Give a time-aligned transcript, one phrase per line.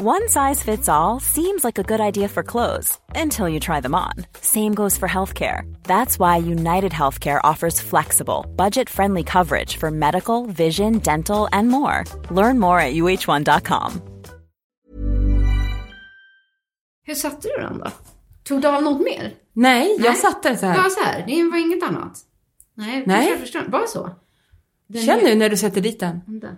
[0.00, 3.94] One size fits all seems like a good idea for clothes until you try them
[3.96, 4.12] on.
[4.40, 5.62] Same goes for healthcare.
[5.82, 12.04] That's why United Healthcare offers flexible, budget friendly coverage for medical, vision, dental, and more.
[12.30, 13.92] Learn more at uh1.com.
[17.02, 17.90] Hur satte du den då?
[18.44, 19.34] Tog du av något mer?
[19.52, 20.76] Nej, jag satte den så här.
[20.76, 21.24] Bara så här?
[21.26, 22.18] Det var inget annat?
[22.74, 23.28] Nej, Nej.
[23.30, 23.62] Jag förstår.
[23.68, 24.10] Bara så?
[24.88, 26.20] Den Känn är- nu när du sätter dit den.
[26.26, 26.48] Vänta.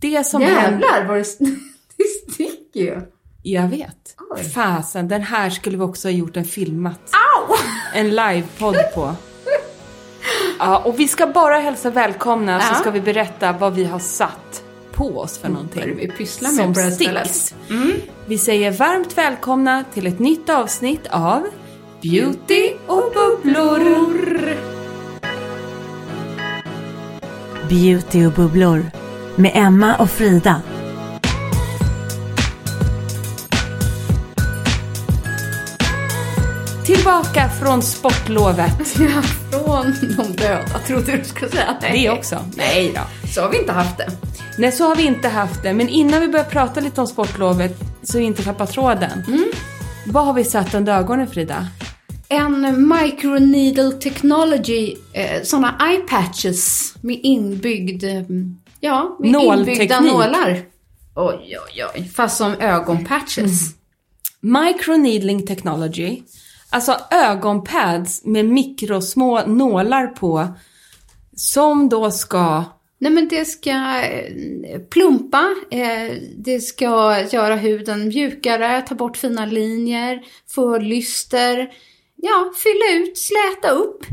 [0.00, 0.70] Det som händer...
[0.88, 1.56] Jävlar vad det,
[2.72, 3.00] sticker ju.
[3.42, 4.16] Jag vet.
[4.36, 4.44] Oj.
[4.44, 7.00] Fasen, den här skulle vi också ha gjort en filmat.
[7.12, 7.56] Au!
[7.94, 9.14] En livepodd på.
[10.58, 12.74] Ja, och vi ska bara hälsa välkomna så Ja.
[12.74, 15.96] ska vi berätta vad vi har satt på oss för det någonting.
[15.96, 17.54] vi pysslar med Som sticks.
[18.26, 21.46] Vi säger varmt välkomna till ett nytt avsnitt av
[22.02, 24.56] Beauty och bubblor.
[27.68, 28.86] Beauty och bubblor
[29.36, 30.62] med Emma och Frida.
[36.96, 38.96] Tillbaka från sportlovet.
[39.00, 41.76] Ja, från de döda trodde du skulle säga.
[41.82, 42.02] Nej.
[42.02, 42.44] Det också.
[42.56, 43.28] Nej då.
[43.28, 44.10] Så har vi inte haft det.
[44.58, 45.72] Nej, så har vi inte haft det.
[45.72, 49.24] Men innan vi börjar prata lite om sportlovet så vi inte tappar tråden.
[50.06, 51.66] Vad har vi satt under ögonen Frida?
[52.28, 58.22] En microneedle technology, eh, sådana eye patches med inbyggd, eh,
[58.80, 59.68] ja, med Nålteknik.
[59.72, 60.60] inbyggda nålar.
[61.14, 62.10] Oj, oj, oj.
[62.14, 63.60] Fast som ögonpatches.
[64.40, 66.22] Microneedling technology.
[66.72, 70.48] Alltså ögonpads med mikrosmå nålar på.
[71.36, 72.64] Som då ska...
[72.98, 79.46] Nej men det ska eh, plumpa, eh, det ska göra huden mjukare, ta bort fina
[79.46, 81.72] linjer, få lyster,
[82.16, 84.04] ja, fylla ut, släta upp.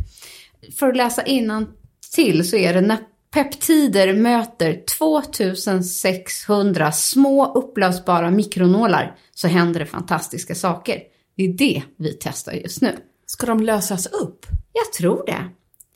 [0.79, 1.67] För att läsa innan
[2.15, 2.97] till så är det när
[3.31, 10.99] peptider möter 2600 små upplösbara mikronålar så händer det fantastiska saker.
[11.39, 12.97] Det är det vi testar just nu.
[13.25, 14.45] Ska de lösas upp?
[14.73, 15.49] Jag tror det.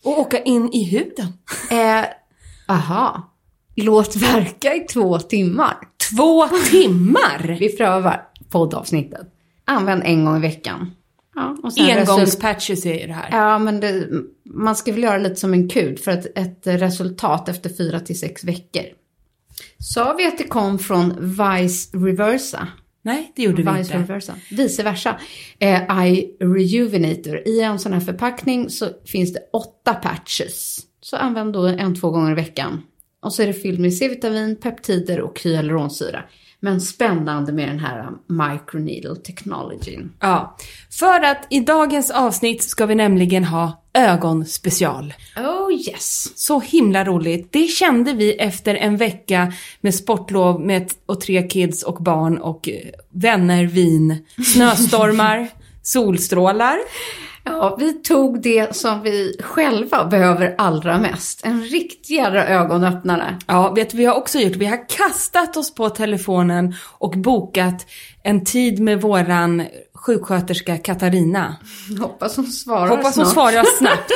[0.04, 1.28] Och åka in i huden?
[1.72, 2.06] Eh,
[2.68, 3.34] aha.
[3.76, 5.78] Låt verka i två timmar.
[6.12, 7.56] Två timmar!
[7.59, 9.28] Vi prövar poddavsnittet.
[9.66, 10.92] Använd en gång i veckan.
[11.36, 13.30] Ja, Engångspatches är det här.
[13.31, 14.08] Ja, men det,
[14.46, 18.20] man ska väl göra lite som en kud för ett, ett resultat efter fyra till
[18.20, 18.86] sex veckor.
[19.80, 22.68] Sa vi att det kom från Vice Reversa?
[23.06, 23.97] Nej, det gjorde vi inte.
[23.97, 24.36] Reversa.
[24.52, 25.19] Vice versa.
[25.59, 27.47] Eh, Eye Rejuvenator.
[27.47, 30.80] I en sån här förpackning så finns det åtta patches.
[31.02, 32.81] Så använd då en, två gånger i veckan.
[33.22, 36.24] Och så är det fylld med C-vitamin, peptider och hyaluronsyra.
[36.63, 40.12] Men spännande med den här microneedle technologyn.
[40.19, 40.57] Ja,
[40.91, 45.13] för att i dagens avsnitt ska vi nämligen ha ögonspecial.
[45.38, 46.31] Oh yes!
[46.35, 47.47] Så himla roligt.
[47.51, 52.69] Det kände vi efter en vecka med sportlov med och tre kids och barn och
[52.69, 52.75] eh,
[53.09, 55.47] vänner, vin, snöstormar,
[55.81, 56.78] solstrålar.
[57.46, 61.46] Ja, vi tog det som vi själva behöver allra mest.
[61.46, 63.38] En riktigare ögonöppnare.
[63.48, 64.56] Ja, vet du vi har också gjort?
[64.56, 67.86] Vi har kastat oss på telefonen och bokat
[68.24, 69.63] en tid med våran
[69.94, 71.56] sjuksköterska Katarina.
[72.01, 73.34] Hoppas hon svarar Hoppas hon snart.
[73.51, 74.12] svarar snabbt.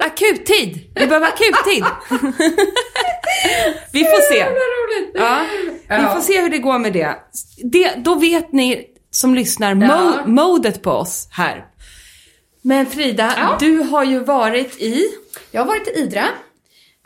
[0.00, 0.90] Akuttid!
[0.94, 1.84] Vi behöver akuttid!
[3.92, 4.46] vi får se.
[5.14, 5.40] Ja,
[5.88, 7.16] vi får se hur det går med det.
[7.62, 10.12] det då vet ni som lyssnar Ja.
[10.26, 11.64] modet på oss här.
[12.62, 13.56] Men Frida, Ja.
[13.60, 15.02] du har ju varit i...
[15.50, 16.24] Jag har varit i Idre.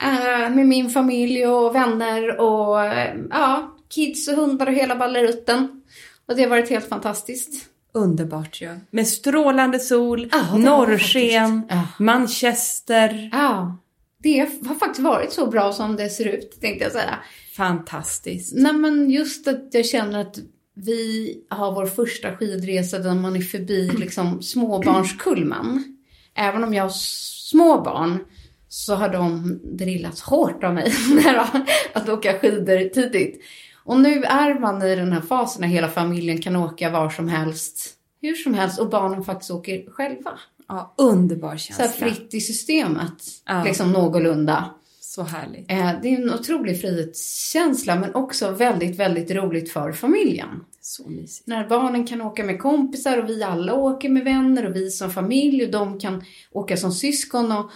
[0.03, 5.82] eh, med min familj och vänner och eh, ja, kids och hundar och hela ballerutten.
[6.29, 7.69] Och det har varit helt fantastiskt.
[7.94, 8.79] Underbart ju.
[8.91, 11.62] Med strålande sol, Ja, har norrsken.
[11.69, 11.88] Ja.
[11.99, 13.29] Manchester.
[13.32, 13.76] Ja,
[14.23, 17.19] det har faktiskt varit så bra som det ser ut, tänkte jag säga.
[17.56, 18.52] Fantastiskt.
[18.56, 20.37] Nej, men just att jag känner att
[20.78, 25.96] vi har vår första skidresa där man är förbi liksom småbarnskulmen.
[26.34, 26.90] Även om jag har
[27.50, 28.19] små barn
[28.69, 30.93] så har de drillats hårt av mig
[31.93, 33.43] att åka skidor tidigt.
[33.84, 37.28] Och nu är man i den här fasen när hela familjen kan åka var som
[37.28, 40.38] helst, hur som helst och barnen faktiskt åker själva.
[40.69, 41.84] Ja, underbar Så känsla.
[41.84, 43.64] här fritt i systemet, Ja.
[43.64, 44.70] liksom någorlunda.
[45.16, 45.70] Så härligt.
[45.70, 50.48] Eh, Det är en otrolig frihetskänsla men också väldigt, väldigt roligt för familjen.
[50.80, 51.46] Så mysigt.
[51.48, 55.10] När barnen kan åka med kompisar och vi alla åker med vänner och vi som
[55.10, 57.70] familj och de kan åka som syskon och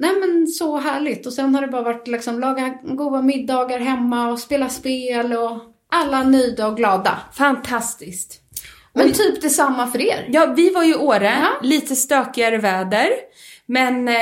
[0.00, 4.28] Nej men så härligt och sen har det bara varit liksom laga goda middagar hemma
[4.32, 5.58] och spela spel och
[5.90, 7.18] alla nöjda och glada.
[7.32, 8.40] Fantastiskt.
[8.92, 10.28] Men typ detsamma för er.
[10.28, 11.48] Ja, vi var ju i Åre, Ja.
[11.68, 13.08] lite stökigare väder.
[13.66, 14.14] Men eh,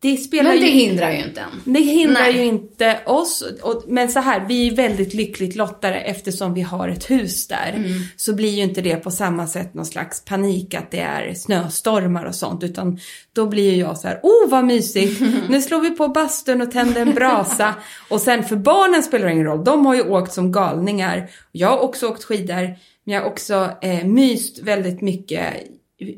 [0.00, 0.72] det spelar Men det ju...
[0.72, 1.72] hindrar ju inte en.
[1.72, 2.36] Det hindrar Nej.
[2.36, 3.44] ju inte oss.
[3.62, 7.72] Och, men så här, vi är väldigt lyckligt lottade eftersom vi har ett hus där.
[7.76, 7.90] Mm.
[8.16, 12.24] Så blir ju inte det på samma sätt någon slags panik att det är snöstormar
[12.24, 12.64] och sånt.
[12.64, 12.98] Utan
[13.32, 16.70] då blir ju jag så här, oh vad mysigt, nu slår vi på bastun och
[16.70, 17.74] tänder en brasa.
[18.08, 21.30] och sen för barnen spelar det ingen roll, de har ju åkt som galningar.
[21.52, 25.54] Jag har också åkt skidor, men jag har också eh, myst väldigt mycket.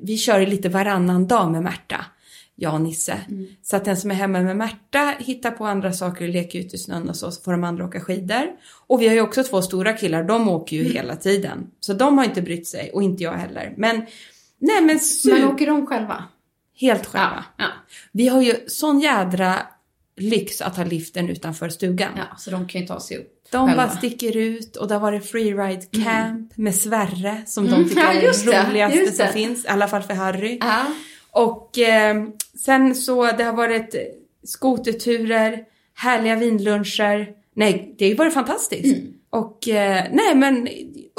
[0.02, 2.06] Vi kör lite varannan dag med Märta
[2.62, 3.16] jag och Nisse.
[3.62, 6.76] Så att den som är hemma med Märta hittar på andra saker och leker ute
[6.76, 8.42] i snön och så, så får de andra åka skidor.
[8.86, 11.66] Och vi har ju också två stora killar, de åker ju hela tiden.
[11.80, 13.74] Så de har inte brytt sig och inte jag heller.
[13.76, 13.96] Men,
[14.58, 16.24] nej men super, Men åker de själva?
[16.80, 17.44] helt själva.
[17.56, 17.66] Ja.
[18.12, 19.58] Vi har ju sån jädra
[20.16, 22.12] lyx att ha liften utanför stugan.
[22.16, 23.86] ja, så de kan ju ta sig upp De själva.
[23.86, 28.02] bara sticker ut och där var det freeride camp med Sverre som Mm, de tycker
[28.02, 29.64] ja, är det roligaste som finns.
[29.64, 30.58] I alla fall för Harry.
[30.60, 30.86] Ja.
[31.32, 32.24] Och eh,
[32.64, 33.94] sen så, det har varit
[34.44, 37.28] skoterturer, härliga vinluncher.
[37.54, 38.96] Nej, det har ju varit fantastiskt.
[38.98, 39.12] Mm.
[39.30, 40.68] Och eh, nej men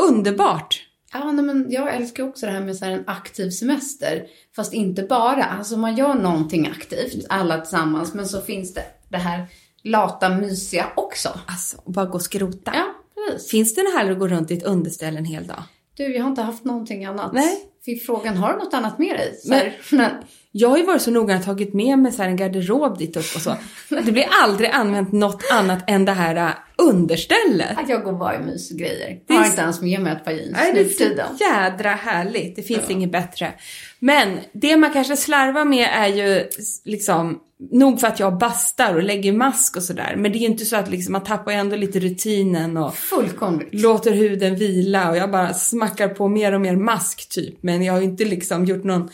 [0.07, 0.87] underbart.
[1.13, 4.27] Ja, nej, men jag älskar också det här med så här en aktiv semester.
[4.55, 5.43] Fast inte bara.
[5.43, 8.13] Alltså man gör någonting aktivt, alla tillsammans.
[8.13, 9.45] Men så finns det det här
[9.83, 11.29] lata, mysiga också.
[11.45, 12.71] Alltså, bara gå och skrota.
[12.73, 12.85] Ja,
[13.27, 13.51] precis.
[13.51, 15.63] Finns det något härligt att gå runt i ett underställ en hel dag?
[15.93, 17.33] Du, jag har inte haft någonting annat.
[17.33, 17.70] Nej.
[17.85, 19.39] Fick frågan, har du något annat med dig?
[19.45, 20.11] Men- men,
[20.53, 23.35] Jag har ju varit så noga att tagit med mig så en garderob dit upp
[23.35, 23.55] och så.
[23.89, 27.77] Det blir aldrig använt något annat än det här äh, understället.
[27.77, 29.19] att jag går bara i mysgrejer.
[29.27, 32.55] Jag har inte ens med mig ett par jeans Nej, det är så jädra härligt.
[32.55, 33.53] Det finns inget bättre.
[33.99, 36.49] Men det man kanske slarvar med är ju
[36.85, 37.39] liksom,
[37.71, 40.15] nog för att jag bastar och lägger mask och sådär.
[40.17, 42.95] Men det är ju inte så att liksom, man tappar ju ändå lite rutinen och
[42.95, 43.73] Fullkomligt.
[43.73, 47.63] låter huden vila och jag bara smackar på mer och mer mask typ.
[47.63, 49.09] Men jag har ju inte liksom gjort någon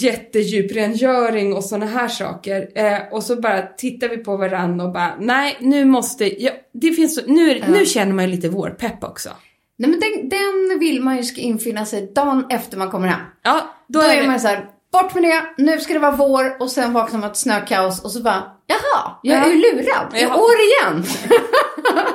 [0.00, 2.68] jättedjup rengöring och sådana här saker.
[2.74, 6.92] Eh, och så bara tittar vi på varandra och bara, nej nu måste, ja, det
[6.92, 9.30] finns så, nu, nu känner man ju lite vårpepp också.
[9.78, 13.20] Nej men den, den vill man ju ska infinna sig dagen efter man kommer hem.
[13.42, 16.62] Ja, Då, är man ju så här, bort med det, nu ska det vara vår
[16.62, 19.48] och sen vaknar man till snökaos och så bara, jaha, jag är Ja.
[19.48, 20.14] ju lurad.
[20.16, 20.36] I Ja.
[20.36, 21.04] år igen.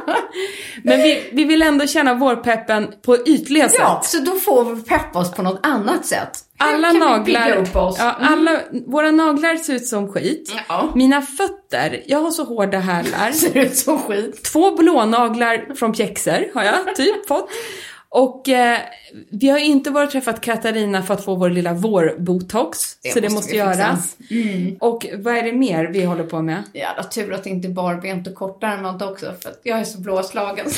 [0.83, 4.11] Men vi, vi vill ändå känna vårpeppen på ytliga ja, sätt.
[4.11, 6.29] så då får vi peppa oss på något annat sätt.
[6.59, 10.55] Hur Alla kan naglar, ja, alla, våra naglar ser ut som skit.
[10.67, 10.91] Ja.
[10.95, 13.31] Mina fötter, jag har så hårda hälar.
[13.33, 14.43] Ser ut som skit.
[14.43, 17.49] Två blånaglar från pjäxor har jag typ fått.
[18.15, 18.79] Och eh,
[19.29, 22.79] vi har inte varit träffat Katarina för att få vår lilla vårbotox.
[23.03, 24.17] Det så det måste göras.
[24.79, 26.63] Och vad är det mer vi håller på med?
[26.73, 29.99] Jävla tur att det inte är barbent och kortärmat också för att jag är så
[29.99, 30.65] blåslagen.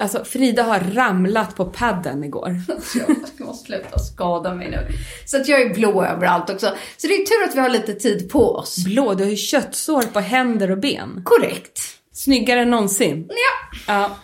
[0.00, 2.56] Alltså Frida har ramlat på padden igår.
[2.94, 4.86] jag måste sluta skada mig nu.
[5.26, 6.66] Så att jag är blå överallt också.
[6.96, 8.84] Så det är tur att vi har lite tid på oss.
[8.84, 11.22] Blå, du har ju köttsår på händer och ben.
[11.24, 11.80] Korrekt.
[12.12, 13.28] Snyggare än någonsin.
[13.28, 14.16] Ja, Ja,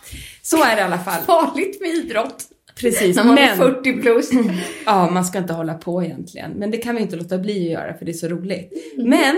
[0.46, 1.22] så är det i alla fall.
[1.26, 2.44] farligt med idrott.
[2.80, 4.30] Precis, När man är men 40 plus.
[4.86, 6.50] ja, man ska inte hålla på egentligen.
[6.50, 8.72] Men det kan vi inte låta bli att göra för det är så roligt.
[8.96, 9.36] Men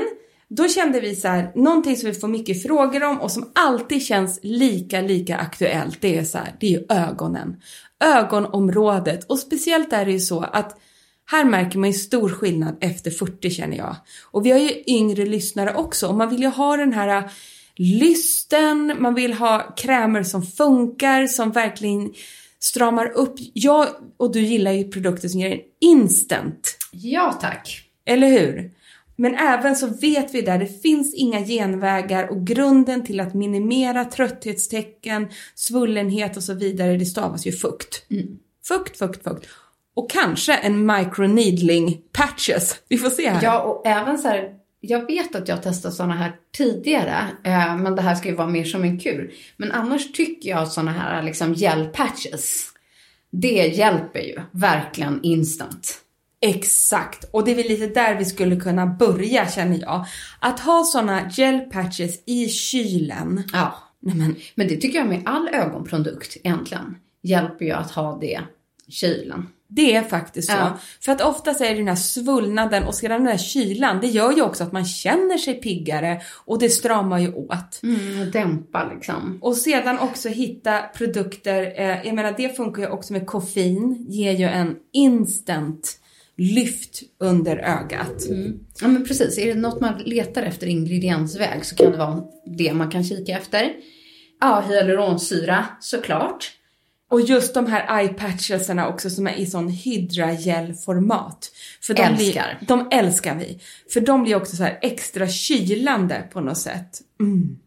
[0.48, 4.02] då kände vi så här, någonting som vi får mycket frågor om och som alltid
[4.02, 5.98] känns lika, lika aktuellt.
[6.00, 7.56] Det är så här, det är ju ögonen.
[8.04, 9.24] Ögonområdet.
[9.24, 10.78] Och speciellt är det ju så att
[11.30, 13.96] här märker man ju stor skillnad efter 40 känner jag.
[14.30, 17.30] Och vi har ju yngre lyssnare också och man vill ju ha den här
[17.78, 22.12] lysten, man vill ha krämer som funkar, som verkligen
[22.60, 23.34] stramar upp.
[23.52, 27.82] Jag och du gillar ju produkter som ger en instant, Ja, tack.
[28.06, 28.70] eller hur?
[29.16, 34.04] Men även så vet vi där, det finns inga genvägar och grunden till att minimera
[34.04, 38.02] trötthetstecken, svullenhet och så vidare, det stavas ju fukt.
[38.68, 39.46] Fukt, fukt, fukt.
[39.94, 42.76] Och kanske en microneedling patches.
[42.88, 43.42] Vi får se här.
[43.42, 47.96] Ja, och även så här jag vet att jag testat sådana här tidigare, eh, men
[47.96, 49.32] det här ska ju vara mer som en kur.
[49.56, 52.66] Men annars tycker jag sådana här liksom gel patches,
[53.30, 55.98] det hjälper ju verkligen instant.
[56.40, 60.06] Exakt, och det är väl lite där vi skulle kunna börja känner jag.
[60.40, 63.42] Att ha såna gel patches i kylen.
[63.52, 66.96] Ja, Nej men, men det tycker jag med all ögonprodukt egentligen.
[67.22, 68.40] Hjälper ju att ha det
[68.86, 69.46] i kylen.
[69.68, 70.56] Det är faktiskt så.
[70.56, 70.78] Ja.
[71.00, 74.32] För att oftast är det den här svullnaden och sedan den här kylan, det gör
[74.32, 77.82] ju också att man känner sig piggare och det stramar ju åt.
[77.82, 79.38] Mm, och dämpa liksom.
[79.42, 84.32] Och sedan också hitta produkter, eh, jag menar det funkar ju också med koffein, ger
[84.32, 85.98] ju en instant
[86.36, 88.22] lyft under ögat.
[88.80, 92.22] Ja men precis, är det något man letar efter ingrediensväg så kan det vara
[92.58, 93.72] det man kan kika efter.
[94.40, 96.57] Ja, hyaluronsyra såklart.
[97.10, 101.50] Och just de här eye patchesarna också som är i sån hydrogel-format.
[101.82, 102.56] För de Älskar.
[102.58, 103.60] Blir, de älskar vi.
[103.92, 107.00] För de blir också så här extra kylande på något sätt.
[107.20, 107.58] Mm.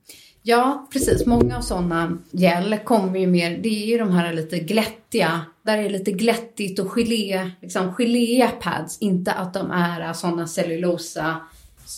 [0.43, 1.25] Ja, precis.
[1.25, 5.77] Många av sådana gel kommer ju mer, det är ju de här lite glättiga, där
[5.77, 8.98] är det lite glättigt och gelé, liksom geléiga pads.
[9.01, 11.41] Inte att de är sådana cellulosa,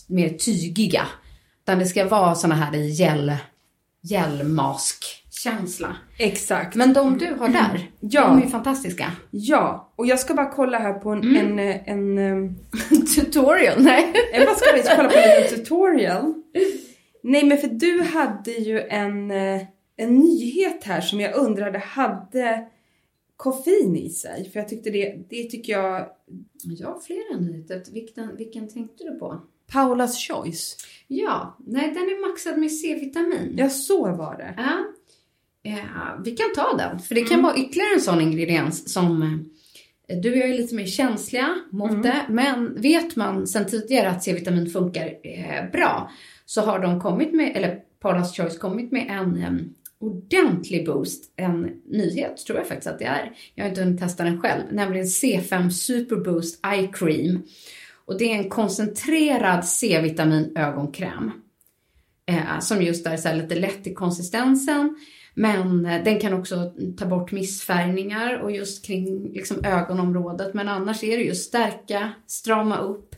[0.08, 1.08] mer tygiga.
[1.64, 3.34] Utan det ska vara sådana här i gel,
[5.34, 5.96] gelmask-känsla.
[6.18, 6.76] Exakt.
[6.76, 8.28] Men de du har där, Ja.
[8.28, 9.12] de är ju fantastiska.
[9.32, 11.36] Ja, och jag ska bara kolla här på en...
[11.36, 12.56] en, eh, en, en
[13.16, 14.14] Tutorial, nej.
[14.34, 16.34] eller vad ska vi kolla på en tutorial?
[17.24, 19.62] Nej men för du hade ju en, eh,
[19.98, 22.68] en nyhet här som jag undrade hade
[23.38, 24.50] koffein i sig.
[24.54, 26.08] För jag tyckte det, det tycker jag...
[26.64, 27.84] Jag har flera nyheter.
[27.94, 29.42] Vilken, vilken tänkte du på?
[29.72, 30.78] Paulas choice.
[31.08, 33.54] Ja, nej den är maxad med C-vitamin.
[33.58, 34.54] Ja, så var det.
[34.58, 34.84] Ja.
[35.66, 39.24] Ja, vi kan ta den, för det kan vara ytterligare en sån ingrediens som
[40.08, 44.10] eh, du och jag är lite mer känsliga mot det, men vet man sedan tidigare
[44.10, 46.12] att C-vitamin funkar eh, bra
[46.46, 51.82] så har de kommit med, eller Paula's Choice kommit med en em, ordentlig boost, en
[51.86, 53.32] nyhet tror jag faktiskt att det är.
[53.56, 57.44] Jag har inte hunnit testa den själv, nämligen C5 Super Boost Eye Cream.
[58.06, 61.32] Och det är en koncentrerad C-vitamin ögonkräm.
[62.26, 64.96] Eh, som just är så lite lätt i konsistensen.
[65.34, 70.54] Men eh, den kan också ta bort missfärgningar och just kring liksom, ögonområdet.
[70.54, 73.16] Men annars är det just stärka, strama upp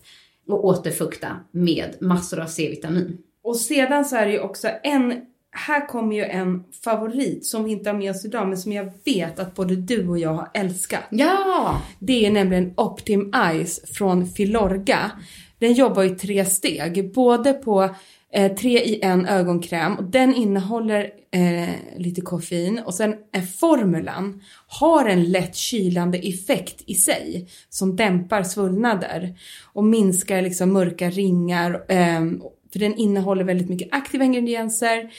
[0.48, 3.18] och återfukta med massor av C-vitamin.
[3.44, 7.72] Och sedan så är det ju också en, här kommer ju en favorit som vi
[7.72, 10.50] inte har med oss idag men som jag vet att både du och jag har
[10.54, 11.04] älskat.
[11.10, 11.82] Ja!
[12.00, 15.12] Det är nämligen Optim Eyes från Filorga.
[15.60, 17.90] Den jobbar i tre steg, både på
[18.34, 24.42] eh, tre i en ögonkräm och den innehåller eh, lite koffein och sen är formulan
[24.68, 29.36] har en lätt kylande effekt i sig som dämpar svullnader
[29.74, 32.42] och minskar liksom mörka ringar ehm,
[32.76, 35.12] för den innehåller väldigt mycket aktiva ingredienser,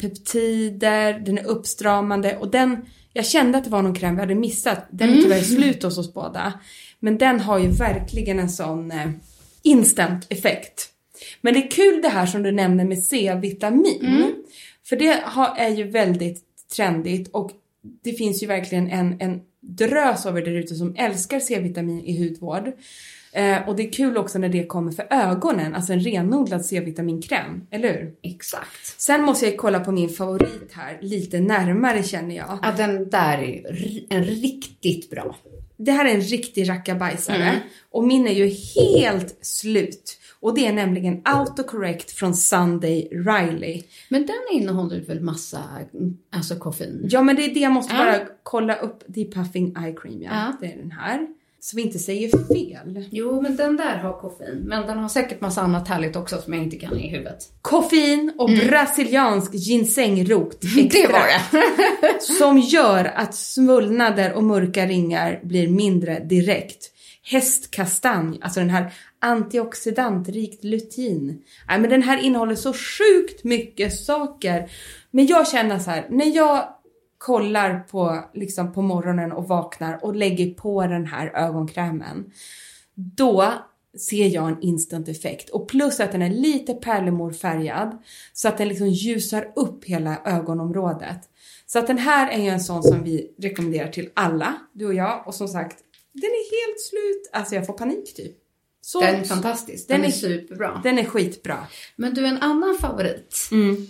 [0.00, 4.34] peptider, den är uppstramande och den, jag kände att det var någon kräm vi hade
[4.34, 4.86] missat.
[4.90, 6.52] Den är tyvärr slut hos oss båda.
[7.00, 9.10] Men den har ju verkligen en sån eh,
[9.62, 10.90] instant effekt.
[11.40, 14.34] Men det är kul det här som du nämner med C-vitamin.
[14.84, 15.22] För det
[15.58, 16.42] är ju väldigt
[16.76, 17.50] trendigt och
[18.02, 22.22] det finns ju verkligen en, en drös av er där ute som älskar C-vitamin i
[22.22, 22.72] hudvård.
[23.32, 27.66] Eh, och det är kul också när det kommer för ögonen, alltså en renodlad C-vitaminkräm,
[27.70, 28.12] eller hur?
[28.22, 29.00] Exakt.
[29.00, 32.58] Sen måste jag kolla på min favorit här lite närmare känner jag.
[32.62, 35.36] Ja, den där är en riktigt bra.
[35.76, 37.56] Det här är en riktig rackabajsare Mm.
[37.90, 38.46] och min är ju
[38.84, 40.18] helt slut.
[40.44, 43.82] Och det är nämligen autocorrect från Sunday Riley.
[44.08, 45.58] Men den innehåller väl massa
[45.94, 47.06] mm, alltså koffein?
[47.10, 49.02] Ja men det är det jag måste bara kolla upp.
[49.06, 50.30] Depuffing Eye Cream ja.
[50.32, 50.52] Ja.
[50.60, 51.26] Det är den här.
[51.60, 53.08] Så vi inte säger fel.
[53.10, 54.58] Jo, men den där har koffein.
[54.64, 57.38] Men den har säkert massa annat härligt också som jag inte kan i huvudet.
[57.62, 60.88] Koffein och brasiliansk ginsengrot Mm.
[60.92, 62.20] Det var det.
[62.38, 66.90] som gör att svullnader och mörka ringar blir mindre direkt.
[67.22, 68.92] Hästkastanj, alltså den här
[69.24, 71.42] antioxidantrikt lutein.
[71.68, 74.70] Nej, men den här innehåller så sjukt mycket saker.
[75.10, 76.68] Men jag känner så här, när jag
[77.18, 82.32] kollar på, liksom på morgonen och vaknar och lägger på den här ögonkrämen.
[82.94, 83.52] Då
[83.98, 85.50] ser jag en instant effekt.
[85.50, 88.02] Och plus att den är lite pärlemorfärgad.
[88.32, 91.18] Så att den liksom ljusar upp hela ögonområdet.
[91.66, 94.94] Så att den här är ju en sån som vi rekommenderar till alla, du och
[94.94, 95.26] jag.
[95.26, 95.78] Och som sagt,
[96.12, 97.30] den är helt slut.
[97.32, 98.43] Alltså jag får panik typ.
[98.86, 99.88] Så, Den är fantastisk.
[99.88, 100.80] Den, Den är, är- superbra.
[100.82, 101.66] Den är skitbra.
[101.96, 103.48] Men du, en annan favorit.
[103.52, 103.86] Mm.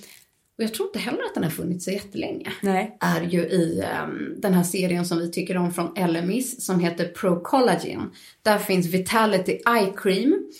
[0.58, 2.52] Och jag tror inte heller att den har funnits så jättelänge.
[2.60, 2.96] Nej.
[3.00, 7.08] Är ju i ehm, den här serien som vi tycker om från Elemis som heter
[7.08, 8.10] Pro Collagen.
[8.42, 10.50] Där finns Vitality Eye Cream.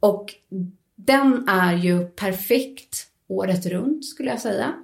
[0.00, 0.34] Och
[0.96, 4.74] Den är ju perfekt året runt skulle jag säga.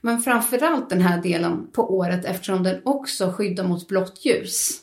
[0.00, 4.80] Men framförallt den här delen på året eftersom den också skyddar mot blått ljus.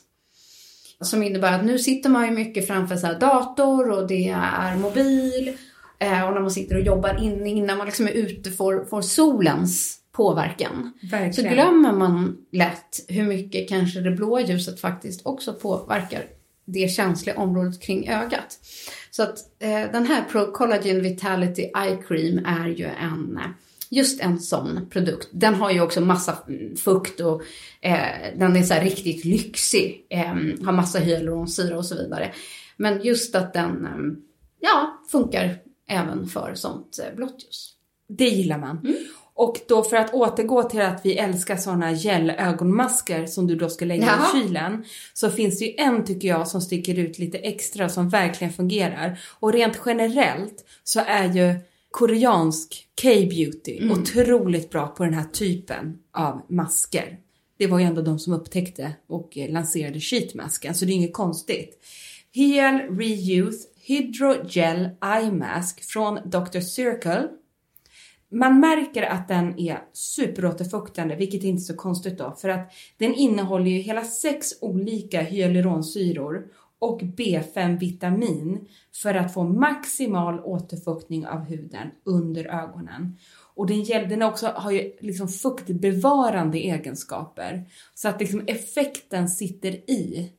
[1.00, 5.56] Som innebär att nu sitter man ju mycket framför så dator och det är mobil.
[5.98, 9.02] Eh, och när man sitter och jobbar inne, innan man liksom är ute får, får
[9.02, 10.92] solens påverkan.
[11.10, 11.32] Verkligen.
[11.32, 16.22] Så glömmer man lätt hur mycket kanske det blåa ljuset faktiskt också påverkar
[16.64, 18.58] det känsliga området kring ögat.
[19.10, 23.50] Så att eh, den här Pro Collagen Vitality Eye Cream är ju en eh,
[23.90, 25.28] just en sån produkt.
[25.32, 26.38] Den har ju också massa
[26.76, 27.42] fukt och
[27.80, 30.06] eh, den är så riktigt lyxig.
[30.10, 32.32] Eh, har massa hyaluronsyra och så vidare.
[32.76, 33.92] Men just att den eh,
[34.60, 37.72] ja, funkar även för sånt eh, blått ljus.
[38.08, 38.78] Det gillar man.
[38.78, 38.96] Mm.
[39.34, 43.84] Och då för att återgå till att vi älskar sådana gel-ögonmasker som du då ska
[43.84, 44.38] lägga Jaha.
[44.38, 44.84] i kylen.
[45.14, 49.18] Så finns det ju en tycker jag som sticker ut lite extra som verkligen fungerar.
[49.40, 51.54] Och rent generellt så är ju
[51.90, 53.90] koreansk K-beauty mm.
[53.90, 57.18] otroligt bra på den här typen av masker.
[57.58, 61.84] Det var ju ändå de som upptäckte och lanserade sheetmasken så det är inget konstigt.
[62.34, 66.60] Heal Reuse Hydrogel Eye Mask från Dr.
[66.60, 67.28] Circle
[68.30, 72.72] man märker att den är superåterfuktande, vilket är inte är så konstigt då, för att
[72.96, 76.44] den innehåller ju hela sex olika hyaluronsyror
[76.78, 78.68] och B5-vitamin
[79.02, 83.16] för att få maximal återfuktning av huden under ögonen.
[83.54, 87.64] Och den, den också, har ju liksom fuktbevarande egenskaper
[87.94, 90.32] så att liksom effekten sitter i.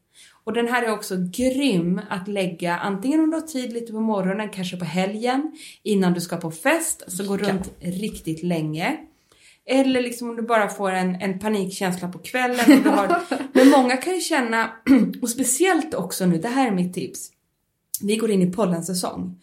[0.44, 4.00] Och den här är också grym att lägga antingen om du har tid lite på
[4.00, 8.98] morgonen, kanske på helgen, innan du ska på fest, så går runt riktigt länge.
[9.70, 12.86] Eller liksom om du bara får en, en panikkänsla på kvällen.
[12.86, 13.22] Har,
[13.54, 14.72] men många kan ju känna,
[15.22, 17.32] och speciellt också nu, det här är mitt tips.
[18.02, 19.40] Vi går in i pollensäsong.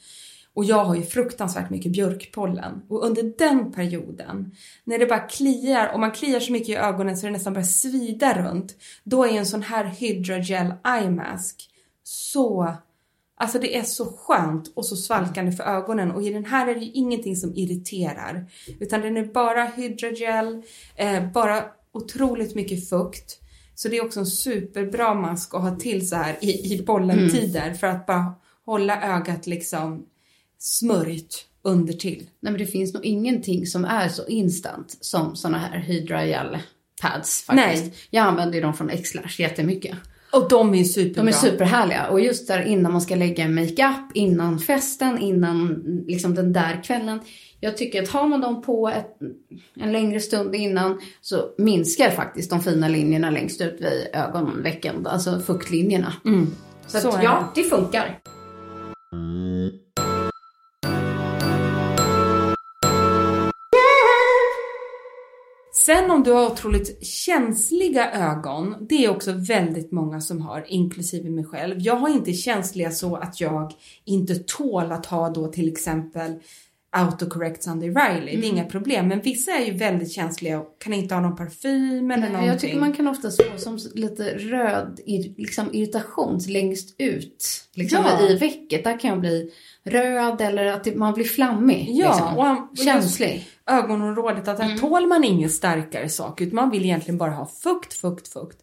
[0.54, 2.82] Och jag har ju fruktansvärt mycket björkpollen.
[2.88, 4.52] Och under den perioden,
[4.84, 7.66] när det bara kliar och man kliar så mycket i ögonen så det nästan börjar
[7.66, 8.76] svida runt.
[9.04, 11.70] Då är en sån här Hydrogel Eye Mask
[12.02, 12.74] så
[13.36, 16.74] Alltså det är så skönt och så svalkande för ögonen och i den här är
[16.74, 18.46] det ju ingenting som irriterar.
[18.80, 20.62] Utan den är bara hydrogel,
[20.96, 23.40] eh, bara otroligt mycket fukt.
[23.74, 27.62] Så det är också en superbra mask att ha till så här i, i bollentider
[27.62, 27.76] mm.
[27.76, 30.06] för att bara hålla ögat liksom
[30.58, 32.30] smörjt under till.
[32.40, 36.58] Nej men det finns nog ingenting som är så instant som såna här hydrogel
[37.02, 37.84] pads faktiskt.
[37.84, 37.94] Nej.
[38.10, 39.96] Jag använder ju dem från Xlash jättemycket.
[40.36, 41.22] Och de är superbra.
[41.22, 42.08] De är superhärliga.
[42.08, 47.20] Och just där innan man ska lägga makeup, innan festen, innan liksom den där kvällen.
[47.60, 49.18] Jag tycker att har man dem på ett,
[49.74, 55.40] en längre stund innan så minskar faktiskt de fina linjerna längst ut vid ögonvecken, alltså
[55.40, 56.12] fuktlinjerna.
[56.24, 56.46] Mm.
[56.86, 58.20] Så, så att, ja, det funkar.
[65.86, 71.30] Sen om du har otroligt känsliga ögon, det är också väldigt många som har, inklusive
[71.30, 71.76] mig själv.
[71.78, 73.72] Jag har inte känsliga så att jag
[74.04, 76.32] inte tål att ha då till exempel
[76.90, 78.16] autocorrect Sunday Riley.
[78.16, 78.24] Mm.
[78.24, 78.56] Det är mm.
[78.56, 79.08] inga problem.
[79.08, 82.48] Men vissa är ju väldigt känsliga och kan inte ha någon parfym eller Nej, någonting.
[82.48, 85.00] Jag tycker man kan ofta få som lite röd
[85.36, 88.28] liksom irritation längst ut liksom ja.
[88.28, 88.84] i vecket.
[88.84, 89.50] Där kan jag bli
[89.84, 91.88] röd eller att man blir flammig.
[91.90, 92.38] Ja, liksom.
[92.38, 93.48] och, och känslig.
[93.70, 94.78] Ögonområdet, att här mm.
[94.78, 98.58] tål man ingen starkare sak utan man vill egentligen bara ha fukt, fukt, fukt.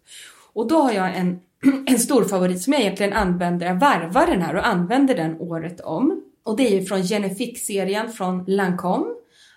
[0.53, 1.39] Och då har jag en,
[1.85, 5.81] en stor favorit som jag egentligen använder, jag varvar den här och använder den året
[5.81, 6.23] om.
[6.43, 9.05] Och det är ju från Genifique-serien från Lancome.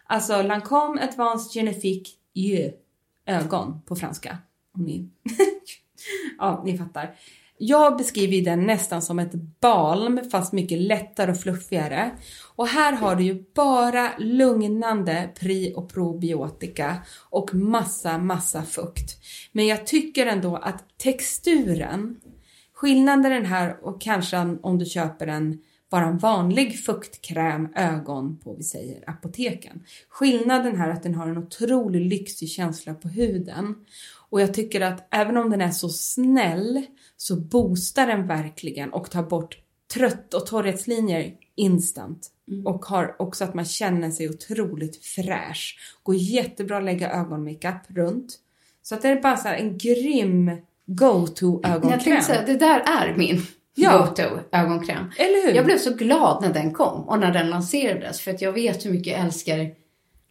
[0.07, 2.75] Alltså Lancome Advanced Genifique Yeux,
[3.27, 4.39] ögon på franska.
[4.75, 5.09] Om ni...
[6.39, 7.15] ja, ni fattar.
[7.59, 12.11] Jag beskriver den nästan som ett balm fast mycket lättare och fluffigare.
[12.57, 16.97] Och här har du ju bara lugnande pri och probiotika
[17.31, 19.19] och massa, massa fukt.
[19.53, 22.21] Men jag tycker ändå att texturen,
[22.75, 25.59] skillnaden den här och kanske om du köper en
[25.91, 29.83] bara en vanlig fuktkräm ögon på, vi säger apoteken.
[30.09, 33.75] Skillnaden här är att den har en otroligt lyxig känsla på huden.
[34.31, 36.87] Och jag tycker att även om den är så snäll
[37.17, 39.59] så boostar den verkligen och tar bort
[39.95, 42.31] trött och torrhetslinjer instant.
[42.49, 42.67] Mm.
[42.67, 45.79] Och har också att man känner sig otroligt fräsch.
[46.03, 48.39] Går jättebra att lägga ögonmakeup runt.
[48.83, 50.51] Så att det är bara så en grym
[50.87, 51.91] go-to ögonkräm.
[51.91, 53.43] Jag tänkte säga, det där är min
[53.75, 53.99] ja.
[53.99, 55.13] go-to ögonkräm.
[55.19, 55.55] Eller hur?
[55.55, 58.87] Jag blev så glad när den kom och när den lanserades för att jag vet
[58.87, 59.75] hur mycket jag älskar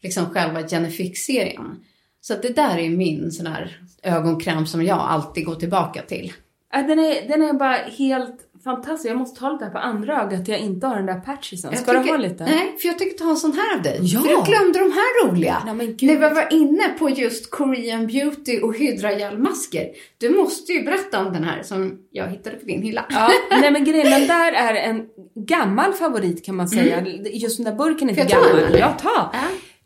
[0.02, 1.84] liksom själva Genefix-serien.
[2.22, 6.34] Så att det där är min sån här ögonkräm som jag alltid går tillbaka till.
[6.72, 10.60] Den är, den är bara helt Fantastiskt, jag måste ta lite på andra ögat jag
[10.60, 11.70] inte har den där patchesen.
[11.74, 12.44] Jag Ska du tycker- ha lite?
[12.46, 14.00] Nej, för jag tycker ta en sån här av dig.
[14.02, 14.22] Ja.
[14.22, 15.62] För jag glömde de här roliga.
[15.66, 16.20] Nej, men gud.
[16.20, 19.86] När vi var inne på just Korean Beauty och hydragelmasker.
[20.18, 23.06] Du måste ju berätta om den här som jag hittade på din hylla.
[23.10, 27.06] Ja, nej men grejen, den där är en gammal favorit kan man säga.
[27.34, 28.66] Just den där burken är Får inte jag den, gammal.
[28.68, 28.80] eller?
[28.80, 29.34] Ja, ta.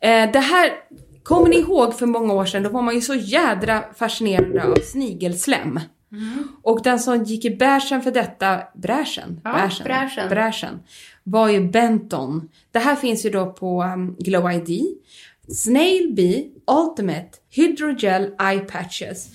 [0.08, 0.72] Eh, det här,
[1.24, 4.76] kommer ni ihåg för många år sedan, då var man ju så jädra fascinerad av
[4.76, 5.80] snigelslem.
[6.64, 10.30] Och den som gick i bräschen för detta, bräschen, Ja, bräschen, bräschen.
[10.30, 10.80] bräschen,
[11.24, 12.50] var ju Benton.
[12.72, 14.86] Det här finns ju då på um, Glow ID.
[15.50, 19.30] Snail Bee Ultimate Hydrogel Eye Patches.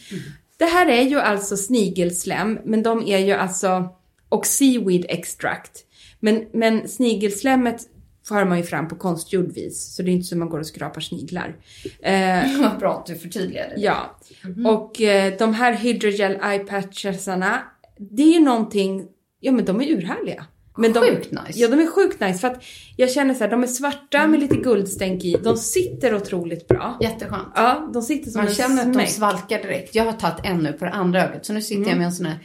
[0.57, 3.89] Det här är ju alltså snigelslem, men de är ju alltså,
[4.29, 5.85] och seaweed extract.
[6.21, 7.89] Men, men snigelslemmet
[8.29, 10.67] för man ju fram på konstgjord vis, så det är inte så man går och
[10.67, 11.57] skrapar sniglar.
[12.03, 13.75] Eh, Vad bra att du förtydligade.
[13.77, 14.19] Ja,
[14.67, 17.63] och eh, de här hydrogel eye patchesarna,
[17.99, 19.07] det är ju någonting,
[19.41, 20.47] ja men de är urhärliga.
[20.77, 21.61] Men de, Sjukt nice.
[21.61, 22.63] Ja, de är sjukt nice för att
[22.97, 26.99] jag känner så här, de är svarta med lite guldstänk i, de sitter otroligt bra.
[27.01, 27.49] Jätteskönt.
[27.55, 29.09] Ja, de sitter som Man en känner att de smäck.
[29.11, 29.95] svalkar direkt.
[29.95, 31.89] Jag har tagit en nu på det andra ögat, så nu sitter Mm.
[31.89, 32.39] jag med en sån här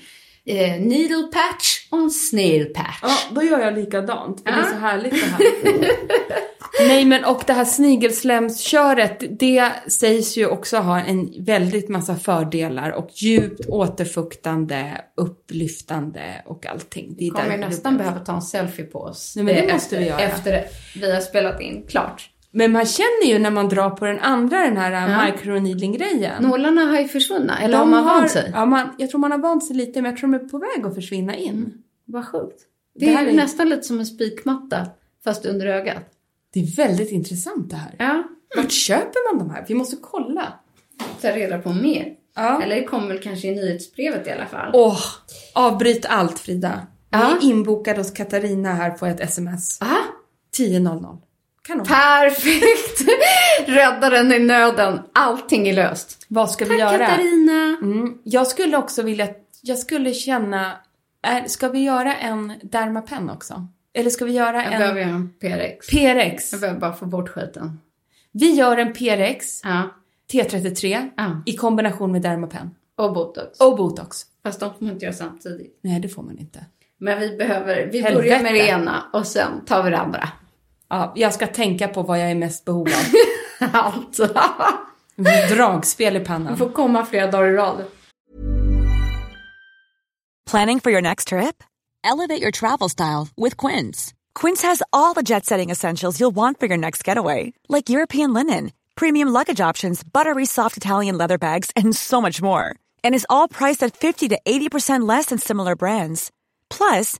[0.47, 2.99] eh, needle patch och en snail patch.
[3.01, 4.37] Ja, då gör jag likadant.
[4.43, 4.69] För det är Ja.
[4.71, 5.91] så härligt det här.
[6.87, 12.91] Nej men och det här snigelslemsköret, det sägs ju också ha en väldigt massa fördelar
[12.91, 17.15] och djupt återfuktande, upplyftande och allting.
[17.17, 19.33] Det är kommer därför nästan behöva ta en selfie på oss.
[19.35, 20.19] Nej, men det eh, måste efter, vi göra.
[20.19, 20.63] Efter
[20.95, 22.29] vi har spelat in klart.
[22.51, 25.25] Men man känner ju när man drar på den andra, den här Ja.
[25.25, 25.31] ja.
[25.31, 26.43] microneedling-grejen.
[26.43, 28.51] Nålarna har ju försvunnit, eller De har man har- vant sig?
[28.55, 30.57] Ja, man, jag tror man har vant sig lite, men jag tror de är på
[30.57, 31.73] väg att försvinna in.
[32.05, 32.61] Vad sjukt.
[32.99, 34.87] Det, Det är är- nästan lite som en spikmatta,
[35.23, 36.03] fast under ögat.
[36.53, 37.95] Det är väldigt intressant det här.
[37.99, 38.23] Ja,
[38.57, 39.65] Vart köper man de här?
[39.67, 40.53] Vi måste kolla.
[41.21, 42.13] ta reda på mer.
[42.35, 42.61] Ja.
[42.63, 44.71] Eller det kommer väl kanske i nyhetsbrevet i alla fall.
[44.73, 44.97] Åh,
[45.55, 46.87] avbryt allt Frida.
[47.11, 47.37] Vi Ja.
[47.41, 49.81] är inbokade hos Katarina här på ett sms.
[49.81, 49.97] Aha,
[50.57, 51.17] 10.00.
[51.67, 51.85] Kanon.
[51.85, 53.09] perfekt!
[53.67, 54.99] Räddaren i nöden.
[55.13, 56.25] Allting är löst.
[56.27, 57.07] Vad ska vi Tack göra?
[57.07, 57.77] Katarina!
[57.81, 59.27] Mm, jag skulle också vilja,
[59.61, 60.71] jag skulle känna,
[61.21, 63.67] är, ska vi göra en Dermapen också?
[63.93, 65.87] Eller ska vi göra Jag en behöver göra en PRX.
[65.87, 66.51] PRX?
[66.51, 67.79] Jag behöver bara få bort skiten.
[68.31, 69.81] Vi gör en PRX Ja,
[70.31, 71.41] T33 Ja.
[71.45, 72.69] i kombination med Dermapen.
[72.95, 73.59] och botox.
[73.59, 74.17] Och botox.
[74.43, 75.79] Fast de får man inte göra samtidigt.
[75.81, 76.65] Nej, det får man inte.
[76.97, 78.15] Men vi behöver, vi Helvete.
[78.27, 80.29] börjar med det ena och sen tar vi det andra.
[80.89, 83.69] Ja, jag ska tänka på vad jag är mest behov av.
[83.73, 84.19] Allt.
[85.49, 86.57] Dragspel i pannan.
[86.57, 87.85] får komma flera dagar i rad.
[90.51, 91.63] Planning for your next trip?
[92.03, 94.13] Elevate your travel style with Quince.
[94.33, 98.33] Quince has all the jet setting essentials you'll want for your next getaway, like European
[98.33, 102.75] linen, premium luggage options, buttery soft Italian leather bags, and so much more.
[103.03, 106.31] And is all priced at 50 to 80% less than similar brands.
[106.69, 107.19] Plus,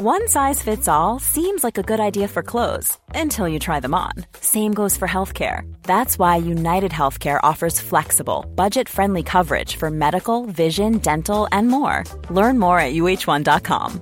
[0.00, 3.94] One size fits all seems like a good idea for clothes until you try them
[3.94, 4.12] on.
[4.40, 5.62] Same goes for healthcare.
[5.82, 12.04] That's why United Healthcare offers flexible, budget friendly coverage for medical, vision, dental, and more.
[12.30, 14.00] Learn more at uh1.com.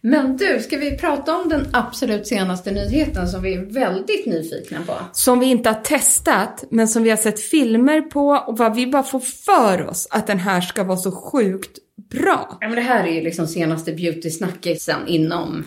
[0.00, 4.78] Men du, ska vi prata om den absolut senaste nyheten som vi är väldigt nyfikna
[4.86, 4.94] på?
[5.12, 8.86] Som vi inte har testat, men som vi har sett filmer på och vad vi
[8.86, 11.78] bara får för oss att den här ska vara så sjukt
[12.10, 12.58] bra.
[12.60, 15.64] Ja, men det här är ju liksom senaste beauty-snackisen inom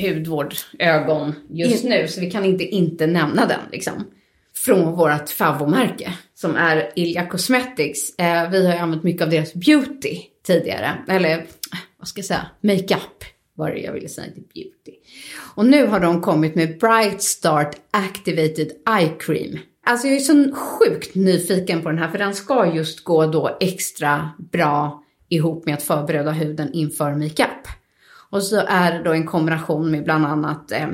[0.00, 4.04] hudvård, ögon just nu, så vi kan inte inte nämna den liksom.
[4.54, 8.18] Från vårt favomärke som är Ilja Cosmetics.
[8.18, 11.46] Eh, vi har ju använt mycket av deras beauty tidigare, eller
[11.98, 13.24] vad ska jag säga, makeup
[13.54, 14.98] var det jag ville säga till beauty.
[15.54, 19.58] Och nu har de kommit med Bright Start Activated Eye Cream.
[19.86, 23.56] Alltså jag är så sjukt nyfiken på den här för den ska just gå då
[23.60, 27.68] extra bra ihop med att förbereda huden inför makeup.
[28.30, 30.88] Och så är det då en kombination med bland annat eh,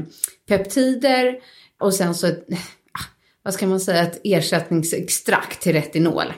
[0.48, 1.38] peptider
[1.80, 2.46] och sen så ett,
[2.92, 3.04] ah,
[3.42, 6.32] vad ska man säga, ett ersättningsextrakt till retinol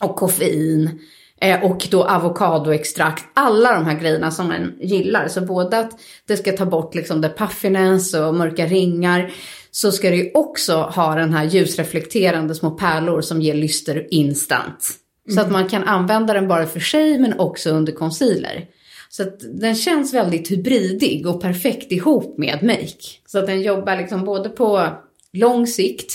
[0.00, 1.00] och koffein
[1.42, 5.28] Eh, och då avokadoextrakt, alla de här grejerna som man gillar.
[5.28, 5.90] Så både att
[6.26, 9.32] det ska ta bort liksom the puffiness och mörka ringar,
[9.70, 14.90] så ska det ju också ha den här ljusreflekterande små pärlor som ger lyster instant.
[15.28, 18.66] Så att man kan använda den bara för sig men också under concealer.
[19.08, 23.02] Så att den känns väldigt hybridig och perfekt ihop med make.
[23.26, 24.88] Så att den jobbar liksom både på
[25.32, 26.12] lång sikt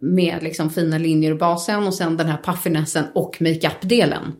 [0.00, 4.32] med liksom fina linjer i basen och sen den här puffinessen och makeup-delen.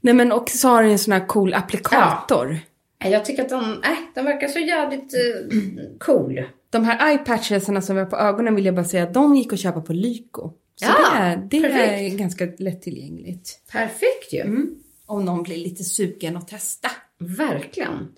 [0.00, 2.58] Nej men och så har den en sån här cool applikator.
[3.04, 6.42] Jag tycker att den, äh, den verkar så jävligt eh, cool.
[6.70, 9.52] De här eyepatchesarna som vi har på ögonen vill jag bara säga att de gick
[9.52, 10.52] att köpa på Lyko.
[10.76, 11.66] Så Ja, det, det
[12.06, 13.48] är ganska lättillgängligt.
[13.72, 14.40] Perfekt ju.
[14.40, 14.74] Mm.
[15.06, 16.90] Om någon blir lite sugen att testa.
[17.18, 18.08] Verkligen.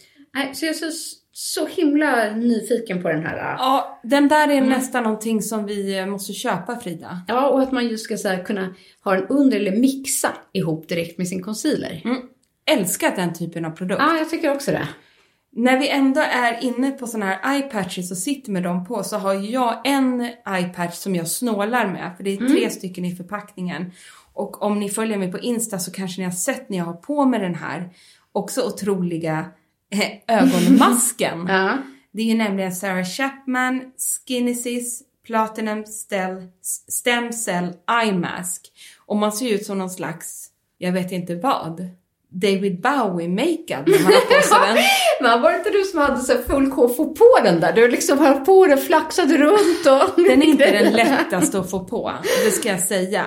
[0.55, 0.91] Så jag är så,
[1.33, 3.37] så himla nyfiken på den här.
[3.37, 7.23] äh, Ja, den där är nästan någonting som vi eh, måste köpa Frida.
[7.29, 10.89] Ja, och att man just ska så här, kunna ha den under eller mixa ihop
[10.89, 12.03] direkt med sin concealer.
[12.71, 14.03] Älskar den typen av produkt.
[14.07, 14.89] Ja, jag tycker också det.
[15.59, 19.17] När vi ändå är inne på såna här eyepatches och sitter med dem på så
[19.17, 22.13] har jag en eyepatch som jag snålar med.
[22.17, 23.93] För det är tre stycken i förpackningen.
[24.33, 26.93] Och om ni följer mig på Insta så kanske ni har sett när jag har
[26.93, 27.91] på mig den här
[28.33, 29.47] också otroliga
[29.91, 31.47] eh, ögonmasken.
[31.49, 31.79] Ja.
[32.13, 33.93] Det är ju nämligen Sarah Chapman
[34.27, 36.49] Skinesis Platinum Stel,
[36.89, 38.73] Stem Cell Eye Mask.
[39.07, 41.89] Och man ser ut som någon slags, jag vet inte vad,
[42.41, 44.77] David Bowie makeup när har på sig den.
[45.21, 47.73] Men var det inte du som hade så full kofo på den där?
[47.73, 50.23] Du liksom höll på den, flaxade runt och...
[50.25, 52.13] Den är inte den lättaste att få på,
[52.45, 53.25] det ska jag säga.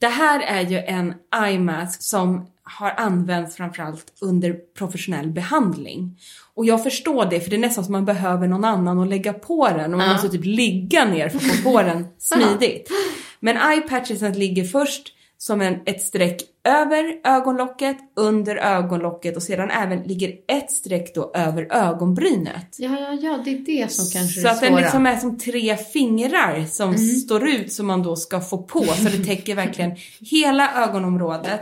[0.00, 6.18] Det här är ju en eye mask som har använts framförallt under professionell behandling.
[6.54, 9.32] Och jag förstår det, för det är nästan som man behöver någon annan att lägga
[9.32, 12.90] på den och man måste typ ligga ner för att få på den smidigt.
[13.40, 19.70] Men eye patchesen ligger först som en, ett streck över ögonlocket, under ögonlocket och sedan
[19.70, 22.76] även ligger ett streck då över ögonbrynet.
[22.78, 25.16] Ja, ja, ja, det är det som kanske Så är att det den liksom är
[25.16, 28.84] som tre fingrar som står ut som man då ska få på.
[28.84, 31.60] Så det täcker verkligen hela ögonområdet.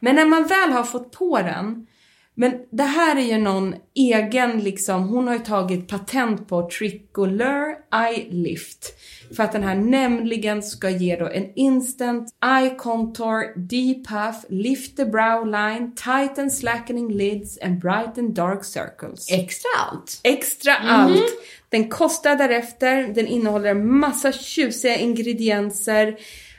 [0.00, 1.86] Men när man väl har fått på den.
[2.34, 7.74] Men det här är ju någon egen liksom, hon har ju tagit patent på Tricolor
[7.94, 8.94] Eye Lift.
[9.36, 15.04] För att den här nämligen ska ge då en instant eye contour, depuff, lift the
[15.04, 20.20] brow line, tighten slackening lids and brighten dark circles Extra allt.
[20.24, 21.24] extra allt.
[21.68, 26.16] Den kostar därefter, den innehåller massa tjusiga ingredienser.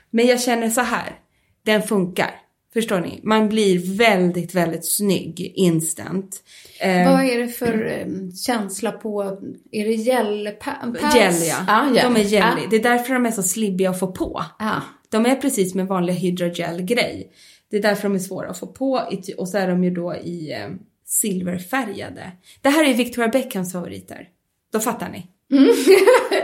[0.10, 1.20] Men jag känner så här,
[1.66, 2.32] den funkar.
[2.74, 3.20] Förstår ni?
[3.24, 6.44] Man blir väldigt, väldigt snygg instant.
[6.80, 8.08] Eh, Vad är det för eh,
[8.46, 9.24] känsla på,
[9.72, 11.16] är det gel-pads?
[11.16, 11.66] gel ja.
[11.68, 12.14] Ah, gel.
[12.14, 12.62] De är jelly.
[12.66, 12.68] Ah.
[12.70, 14.44] Det är därför de är så slibbiga att få på.
[14.60, 14.82] Ah.
[15.10, 17.32] De är precis som en vanlig hydrogel-grej.
[17.72, 19.02] Det är därför de är svåra att få på
[19.38, 20.70] och så är de ju då i eh,
[21.06, 22.32] silverfärgade.
[22.62, 24.28] Det här är Victoria Beckhams favoriter.
[24.74, 25.28] Då fattar ni.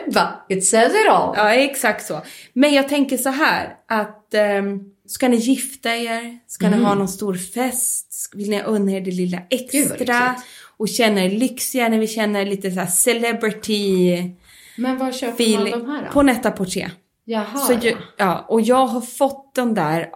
[0.13, 0.45] Va?
[0.49, 1.33] It says it all.
[1.37, 2.21] Ja, exakt så.
[2.53, 6.39] Men jag tänker så här att ehm, ska ni gifta er?
[6.47, 8.29] Ska ni ha någon stor fest?
[8.33, 9.47] Vill ni unna er det lilla Mm.
[9.49, 10.35] Extra?
[10.77, 14.21] Och känna er lyxiga när vi känner lite så celebrity
[14.77, 16.11] Men var köper feel man de här då?
[16.11, 16.91] på Netta Portier.
[17.27, 20.09] Jaha, Så ju, ja, och jag har fått den där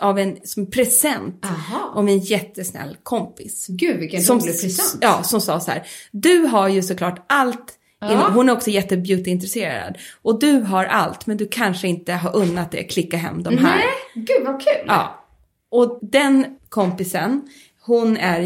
[0.00, 1.92] av en som present Aha.
[1.94, 3.66] av en jättesnäll kompis.
[3.68, 4.98] Gud, vilken som, rolig present.
[5.00, 5.86] Ja, som sa så här.
[6.10, 7.78] Du har ju såklart allt.
[8.12, 9.98] Inom- Hon är också jättebeautyintresserad.
[10.22, 13.76] Och du har allt, men du kanske inte har unnat det klicka hem de här.
[13.76, 14.84] Nej, gud vad kul.
[14.86, 15.24] Ja.
[15.70, 17.42] Och den kompisen,
[17.86, 18.40] hon är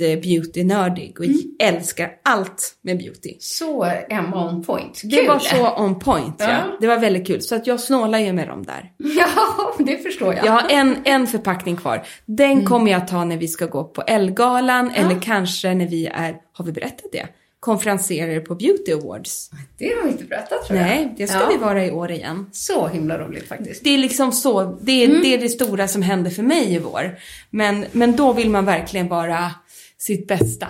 [0.00, 1.38] jättebeauty-nördig och Mm.
[1.58, 3.34] älskar allt med beauty.
[3.40, 5.00] Så Emma on point.
[5.00, 5.10] Kul.
[5.10, 6.50] Det var så on point, ja.
[6.50, 6.76] Ja.
[6.80, 7.42] Det var väldigt kul.
[7.42, 8.92] Så att jag snålar ju med dem där.
[9.18, 10.44] Ja, det förstår jag.
[10.46, 12.02] Jag har en, en förpackning kvar.
[12.26, 12.64] Den Mm.
[12.64, 16.64] kommer jag ta när vi ska gå på Elgalan eller kanske när vi är, har
[16.64, 17.26] vi berättat det?
[17.64, 19.50] Konferenserer på Beauty Awards.
[19.78, 20.86] Det har vi inte berättat tror jag.
[20.86, 21.48] Nej, det ska Ja.
[21.52, 22.46] vi vara i år igen.
[22.52, 23.84] Så himla roligt faktiskt.
[23.84, 25.22] Det är liksom så, det är, Mm.
[25.22, 27.18] det är det stora som händer för mig i vår.
[27.50, 29.50] Men, men då vill man verkligen vara
[29.98, 30.66] sitt bästa.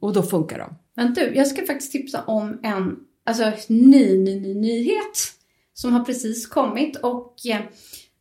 [0.00, 0.74] Och då funkar de.
[0.96, 5.32] Men du, jag ska faktiskt tipsa om en alltså, ny, ny, ny nyhet
[5.74, 7.60] som har precis kommit och eh,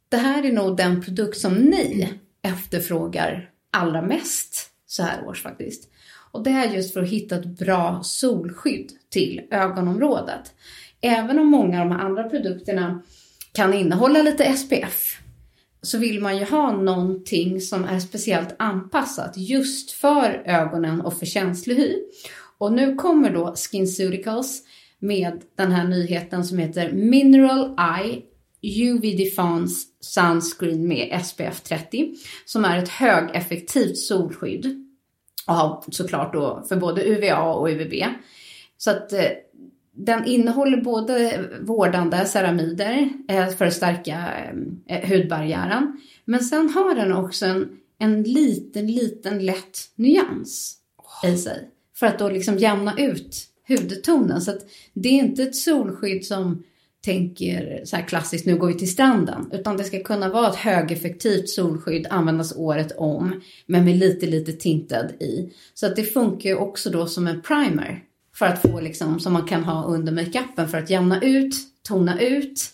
[0.10, 2.10] det här är nog den produkt som ni
[2.44, 5.88] efterfrågar allra mest så här års faktiskt.
[6.32, 10.54] Och det är just för att hitta ett bra solskydd till ögonområdet.
[11.02, 13.02] Även om många av de andra produkterna
[13.54, 15.18] kan innehålla lite SPF
[15.82, 21.26] så vill man ju ha någonting som är speciellt anpassat just för ögonen och för
[21.26, 21.96] känslig hy.
[22.58, 24.64] Och nu kommer då SkinCeuticals
[25.00, 28.22] med den här nyheten som heter Mineral Eye
[28.62, 32.16] UV Defense Sunscreen med SPF 30
[32.46, 34.91] som är ett högeffektivt solskydd.
[35.48, 37.94] Och har såklart då för både UVA och UVB.
[38.78, 39.26] Så att eh,
[39.94, 44.28] den innehåller både vårdande ceramider eh, för att stärka
[44.88, 46.02] eh, hudbarriären.
[46.26, 50.78] Men sen har den också en, en liten, liten lätt nyans
[51.26, 51.70] i sig.
[51.96, 54.42] För att då liksom jämna ut hudtonen.
[54.42, 54.62] Så att
[54.94, 56.64] det är inte ett solskydd som
[57.02, 59.50] tänker så här klassiskt, nu går vi till stranden.
[59.54, 64.54] Utan det ska kunna vara ett högeffektivt solskydd, användas året om, men med lite, lite
[64.54, 65.54] tinted i.
[65.74, 68.04] Så att det funkar ju också då som en primer.
[68.36, 71.56] För att få liksom, som man kan ha under makeupen för att jämna ut,
[71.88, 72.72] tona ut.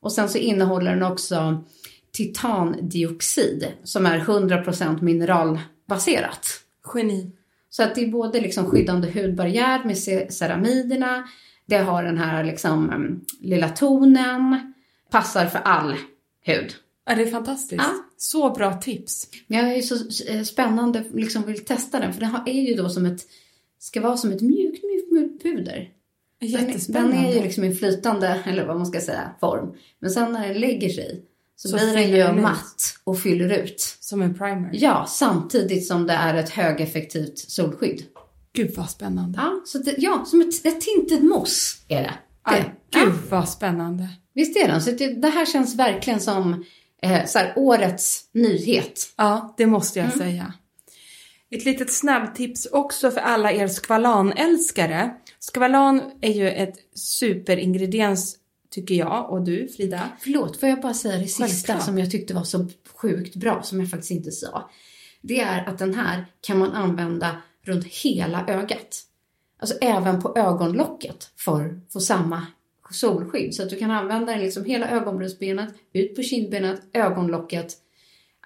[0.00, 1.64] Och sen så innehåller den också
[2.12, 6.46] titandioxid som är 100% mineralbaserat.
[6.94, 7.32] Geni.
[7.70, 9.98] Så att det är både liksom skyddande hudbarriär med
[10.32, 11.24] ceramiderna,
[11.70, 14.72] det har den här liksom um, lilla tonen,
[15.10, 15.94] passar för all
[16.44, 16.74] hud.
[17.06, 17.82] Ja, det är fantastiskt.
[17.82, 18.04] Ja.
[18.16, 19.28] Så bra tips.
[19.46, 23.06] Jag är så eh, spännande, liksom vill testa den för den är ju då som
[23.06, 23.20] ett,
[23.78, 25.88] ska vara som ett mjukt, mjukt, mjukt puder.
[26.40, 27.16] Jättespännande.
[27.16, 29.74] den är ju liksom i flytande, eller vad man ska säga, form.
[29.98, 31.22] Men sen när den lägger sig
[31.56, 33.96] så, Så blir den ju matt och fyller ut.
[34.00, 34.70] Som en primer.
[34.72, 38.02] Ja, samtidigt som det är ett högeffektivt solskydd.
[38.52, 39.38] Gud vad spännande.
[39.42, 42.14] Ja, så det, ja som ett, ett tintet moss är det.
[42.42, 42.60] Aj,
[42.92, 42.98] det.
[42.98, 44.08] gud Ja, vad spännande.
[44.34, 44.82] visst är den?
[44.82, 46.64] Så det, det här känns verkligen som
[47.02, 49.12] eh, så här, årets nyhet.
[49.16, 50.10] Ja, det måste Mm.
[50.10, 50.54] jag säga.
[51.50, 55.14] Ett litet snabbtips också för alla er skvalanälskare.
[55.38, 58.36] Skvalan är ju ett superingrediens
[58.70, 60.00] tycker jag och du Frida.
[60.20, 61.82] Förlåt, får jag bara säga det sista Självklart.
[61.84, 64.70] som jag tyckte var så sjukt bra, som jag faktiskt inte sa.
[65.22, 67.36] Det är att den här kan man använda
[67.70, 69.02] runt hela ögat.
[69.58, 72.46] Alltså även på ögonlocket för att få samma
[72.90, 73.54] solskydd.
[73.54, 77.76] Så att du kan använda den liksom hela ögonbrynsbenet, ut på kindbenet, ögonlocket.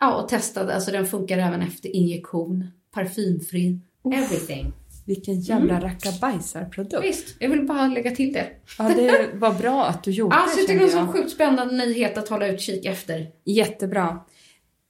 [0.01, 0.75] Ja, och testa det.
[0.75, 3.79] Alltså den funkar även efter injektion, parfymfri,
[4.15, 4.73] everything.
[5.07, 7.05] Vilken jävla rackabajsarprodukt.
[7.05, 8.47] Visst, jag vill bara lägga till det.
[8.79, 11.31] Ja, det var bra att du gjorde Alltså jag tycker det är en så sjukt
[11.31, 13.31] spännande nyhet att hålla utkik efter.
[13.45, 14.21] Jättebra.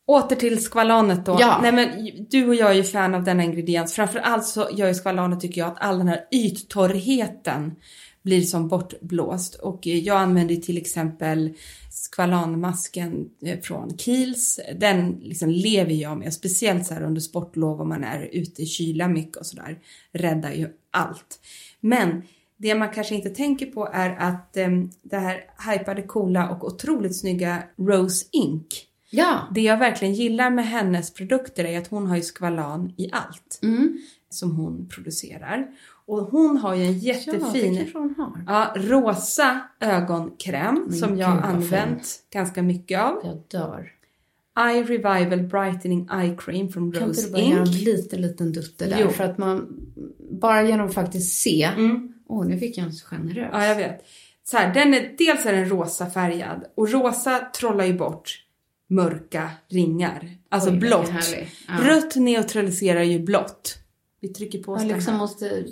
[0.06, 1.36] Åter till skvalanet då.
[1.40, 1.58] Ja.
[1.62, 1.88] Nej men
[2.30, 3.94] du och jag är ju fan av denna ingrediens.
[3.94, 7.74] Framförallt så gör ju skvalanet tycker jag att all den här yttorrheten
[8.22, 9.54] blir som bortblåst.
[9.54, 11.54] Och jag använder till exempel
[11.90, 14.60] skvalanmasken eh, från Kiehl's.
[14.80, 18.66] Den liksom lever jag med, speciellt så här under sportlov om man är ute i
[18.66, 19.78] kyla mycket och sådär.
[20.12, 21.40] Räddar ju allt.
[21.80, 22.22] Men
[22.56, 24.68] det man kanske inte tänker på är att eh,
[25.02, 25.40] det här
[25.72, 28.66] hypade, coola och otroligt snygga Rose Ink.
[29.16, 29.40] Ja.
[29.54, 33.58] Det jag verkligen gillar med hennes produkter är att hon har ju skvalan i allt
[33.62, 33.98] Mm.
[34.30, 35.66] som hon producerar.
[36.06, 38.44] Och hon har ju en Ja, jättefin har.
[38.46, 42.18] ja, rosa ögonkräm som gud, jag har använt fint.
[42.32, 43.20] ganska mycket av.
[43.24, 43.90] Jag dör.
[44.58, 48.52] Eye Revival Brightening Eye Cream från Kan inte Rose du bara göra en liten, liten
[48.52, 48.98] dutte där?
[49.00, 49.08] Jo.
[49.08, 49.76] För att man,
[50.30, 51.70] bara genom att faktiskt se.
[52.28, 53.48] Åh, nu fick jag en så generös.
[53.52, 54.04] Ja, jag vet.
[54.44, 58.43] Så här, den är, dels är den rosa färgad och rosa trollar ju bort
[58.90, 60.30] mörka ringar.
[60.48, 61.10] Alltså Oj, blått.
[61.68, 61.74] Ja.
[61.90, 63.78] Rött neutraliserar ju blått.
[64.20, 65.20] Vi trycker på oss Jag liksom här.
[65.20, 65.64] måste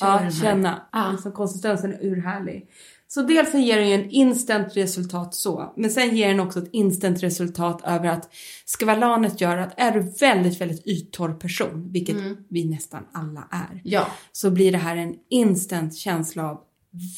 [0.00, 0.82] Ja, känna.
[0.92, 0.98] Ja.
[0.98, 2.66] Alltså, konsistensen är urhärlig.
[3.08, 6.58] Så dels så ger den ju en instant resultat så, men sen ger den också
[6.58, 8.28] ett instant resultat över att
[8.64, 12.16] skvalanet gör att är du väldigt, väldigt yttorr person, vilket
[12.48, 14.06] vi nästan alla är, Ja.
[14.32, 16.60] så blir det här en instant känsla av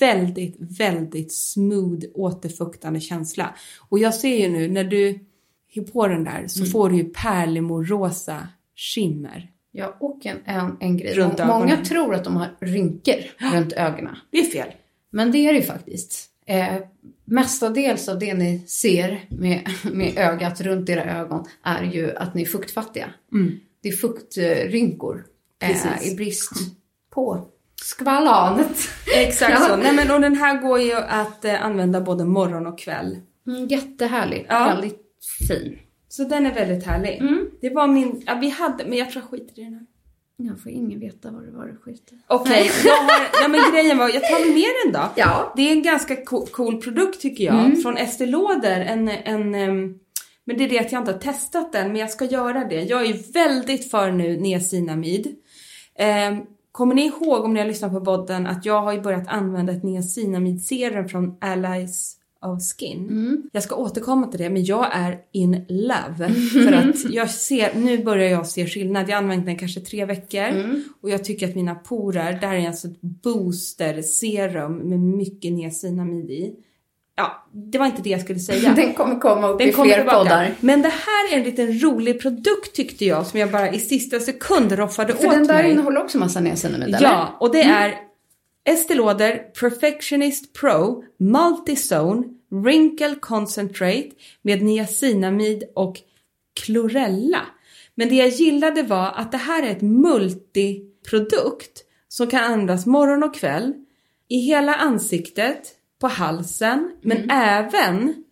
[0.01, 3.55] väldigt, väldigt smooth återfuktande känsla.
[3.89, 5.19] Och jag ser ju nu när du
[5.93, 9.51] på den där så får du ju pärlemorrosa skimmer.
[9.71, 11.15] Ja, och en, en, en grej.
[11.15, 11.85] Runt Många ögonen.
[11.85, 13.15] tror att de har rynkor
[13.53, 14.17] runt ögonen.
[14.31, 14.69] Det är fel.
[15.11, 16.31] Men det är det ju faktiskt.
[16.47, 16.77] Eh,
[17.25, 22.43] mestadels av det ni ser med, med ögat runt era ögon är ju att ni
[22.43, 23.11] är fuktfattiga.
[23.83, 25.25] Det är fuktrynkor
[25.63, 26.53] eh, i brist
[27.11, 27.49] på
[27.83, 28.89] skvalanet.
[29.17, 29.77] Exakt så.
[29.77, 33.17] Nej, men, och den här går ju att eh, använda både morgon och kväll.
[33.47, 34.47] Mm, jättehärlig.
[34.49, 34.65] Ja.
[34.65, 35.08] Väldigt
[35.49, 35.79] fin.
[36.09, 37.23] Så den är väldigt härlig.
[37.61, 39.87] Det var min, ja vi hade, men jag tror jag skiter i den här.
[40.41, 42.19] Jag får ingen veta vad det var du skiter i.
[42.27, 45.09] Okej, har, ja men grejen var, jag tar väl med den då.
[45.17, 45.53] Ja.
[45.57, 47.83] Det är en ganska cool, produkt tycker jag.
[47.83, 48.81] Från Estée Lauder.
[48.81, 49.51] En, en,
[50.45, 52.83] men det är det att jag inte har testat den, men jag ska göra det.
[52.83, 55.27] Jag är ju väldigt för nu niacinamid.
[56.31, 59.29] Um, kommer ni ihåg om ni har lyssnat på podden att jag har ju börjat
[59.29, 63.43] använda ett niacinamidserum från Allies of Skin.
[63.53, 66.35] Jag ska återkomma till det, men jag är in love.
[66.65, 69.09] För att jag ser, nu börjar jag se skillnad.
[69.09, 70.47] Jag har använt den kanske tre veckor
[71.03, 76.31] och jag tycker att mina porer, där är alltså ett booster serum med mycket niacinamid
[76.31, 76.55] i.
[77.17, 78.73] ja, det var inte det jag skulle säga.
[78.77, 80.55] Den kommer komma upp Den i fler poddar.
[80.61, 84.21] Men det här är en liten rolig produkt tyckte jag som jag bara i sista
[84.21, 85.73] sekund roffade För åt den där mig.
[85.73, 87.03] innehåller också massa niacinamid, eller?
[87.03, 87.95] Ja, och det är
[88.69, 94.11] Estée Lauder Perfectionist Pro Multizone Wrinkle Concentrate
[94.43, 95.97] med niacinamid och
[96.61, 97.47] klorella.
[97.95, 103.23] Men det jag gillade var att det här är ett multiprodukt som kan användas morgon
[103.23, 103.75] och kväll
[104.29, 108.25] i hela ansiktet, på halsen, men även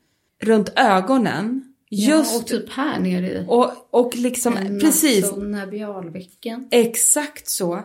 [0.42, 1.72] runt ögonen.
[1.90, 6.68] Just ja, och typ här nere i och, och liksom precis nabialvecken.
[6.70, 7.82] Exakt så.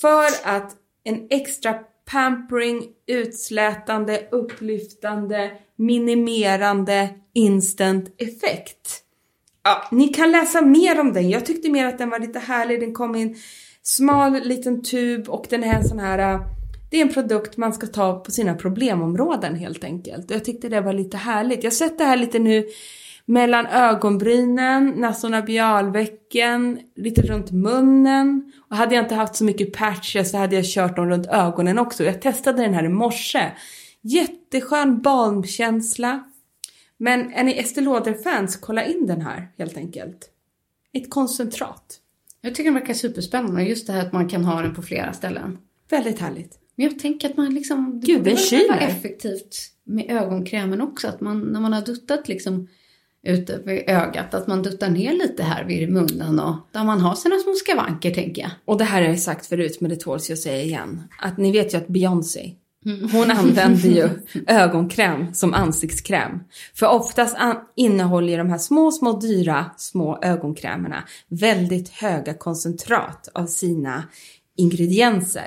[0.00, 0.76] För att
[1.08, 1.74] en extra
[2.10, 9.02] pampering, utslätande, upplyftande, minimerande instant effekt.
[9.64, 11.30] Ja, ni kan läsa mer om den.
[11.30, 12.80] Jag tyckte mer att den var lite härlig.
[12.80, 13.36] Den kom i en
[13.82, 16.34] smal liten tub och den är en sån här...
[16.34, 16.40] äh,
[16.90, 20.30] Det är en produkt man ska ta på sina problemområden helt enkelt.
[20.30, 21.64] Jag tyckte det var lite härligt.
[21.64, 22.66] Jag har sett det här lite nu
[23.28, 28.52] mellan ögonbrynen, nasonabialvecken, lite runt munnen.
[28.68, 31.78] Och hade jag inte haft så mycket patches så hade jag kört dem runt ögonen
[31.78, 32.04] också.
[32.04, 33.52] Jag testade den här i morse.
[34.00, 36.24] Jätteskön balmkänsla.
[36.96, 40.30] Men är ni Estée Lauder-fans, kolla in den här helt enkelt.
[40.92, 42.00] Ett koncentrat.
[42.40, 43.62] Jag tycker den verkar superspännande.
[43.62, 45.58] Just det här att man kan ha den på flera ställen.
[45.90, 46.58] Väldigt härligt.
[46.74, 48.00] Men jag tänker att man liksom...
[48.00, 51.08] Det Gud, borde den väl vara effektivt med ögonkrämen också.
[51.08, 52.68] Att man, när man har duttat liksom
[53.22, 57.14] ute vid ögat, att man duttar ner lite här vid munnen och där man har
[57.14, 58.50] sina små skavanker, tänker jag.
[58.64, 61.02] Och det här har jag sagt förut, men det tåls jag att säga igen.
[61.18, 62.54] Att ni vet ju att Beyoncé,
[63.12, 64.08] hon använder ju
[64.46, 66.40] ögonkräm som ansiktskräm.
[66.74, 67.36] För oftast
[67.76, 74.02] innehåller ju de här små, små dyra små ögonkrämerna väldigt höga koncentrat av sina
[74.56, 75.46] ingredienser.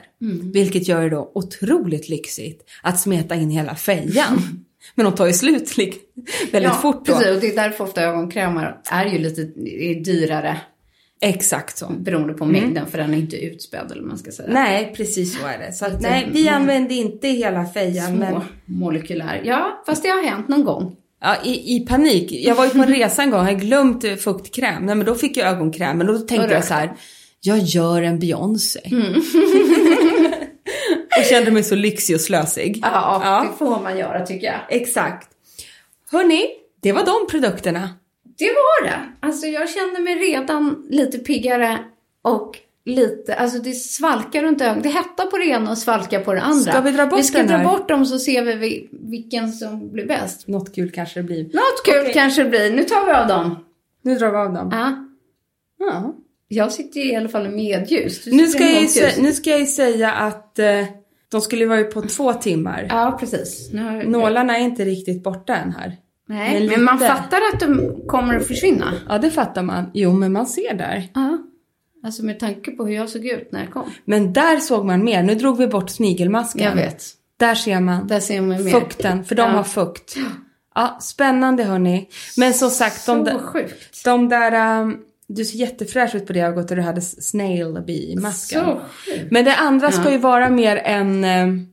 [0.54, 4.66] Vilket gör det då otroligt lyxigt att smeta in hela fejan.
[4.96, 5.78] Men de tar ju slut
[6.52, 7.14] väldigt fort då.
[7.14, 7.36] precis.
[7.36, 10.58] Och det är därför ofta ögonkrämar är ju lite är dyrare
[11.24, 11.86] Exakt så.
[12.00, 14.50] beroende på mängden, för den är inte utspädd eller man ska säga.
[14.52, 15.74] Nej, precis så är det.
[15.74, 18.08] Så att, nej, vi använder inte hela fejan.
[18.08, 19.42] Små Men, molekylär.
[19.46, 20.96] Ja, fast det har hänt någon gång.
[21.22, 22.32] ja, i, I panik.
[22.32, 24.86] Jag var ju på en resa en gång, jag hade glömt fuktkräm.
[24.86, 26.02] Nej, men då fick jag ögonkräm.
[26.02, 26.94] Och då tänkte Och jag så här,
[27.42, 28.80] jag gör en Beyoncé.
[28.86, 29.22] Mm.
[31.20, 32.80] och kände mig så lyxig och slösig.
[32.82, 33.48] Ja, Ja.
[33.52, 34.60] det får man göra tycker jag.
[34.70, 35.28] Exakt.
[36.12, 36.46] Hörni,
[36.82, 37.90] det var de produkterna.
[38.38, 39.00] Det var det.
[39.20, 41.78] Alltså jag kände mig redan lite piggare
[42.22, 44.82] och lite, alltså det svalkar runt ögonen.
[44.84, 46.72] Det hettar på det ena och svalkar på det andra.
[46.72, 49.92] Ska vi dra bort Vi ska dra bort dem så ser vi vi- vilken som
[49.92, 50.48] blir bäst.
[50.48, 51.44] Något kul kanske det blir.
[51.44, 52.14] Något kul Okej.
[52.14, 52.72] kanske det blir.
[52.72, 53.56] Nu tar vi av dem.
[54.02, 54.70] Nu drar vi av dem.
[54.72, 55.06] Ja.
[55.88, 56.16] Ja.
[56.48, 58.24] Jag sitter i alla fall i medljus.
[58.24, 58.90] Du Nu, ska jag
[59.24, 60.86] nu ska jag säga att eh,
[61.32, 62.86] de skulle vara ju på två timmar.
[62.90, 63.70] Ja, precis.
[63.74, 64.04] Nu.
[64.08, 65.98] Nålarna är inte riktigt borta än här.
[66.28, 68.94] Nej, men men, man fattar att de kommer att försvinna.
[69.10, 69.92] Ja, det fattar man.
[69.94, 71.08] Jo, men man ser där.
[71.14, 71.38] Ja.
[72.04, 73.90] Alltså med tanke på hur jag såg ut när jag kom.
[74.06, 75.24] Men där såg man mer.
[75.24, 76.64] Nu drog vi bort snigelmasken.
[76.64, 77.04] Jag vet.
[77.38, 78.72] Där ser man Där ser man mer.
[78.72, 79.48] fukten, för de Ja.
[79.48, 80.16] har fukt.
[80.76, 82.10] Ja, spännande hörni.
[82.38, 84.04] Men som sagt, de, Så där- sjukt.
[84.06, 84.82] de där...
[84.82, 84.98] um,
[85.36, 88.66] du ser jättefräsch ut på det ögat och du hade snail bee-masken.
[88.66, 89.32] Så sjukt.
[89.32, 91.24] Men det andra ska ju vara mer en...
[91.26, 91.68] um,